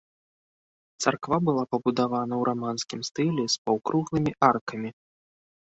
[1.05, 4.89] Царква была пабудавана ў раманскім стылі з паўкруглымі аркамі.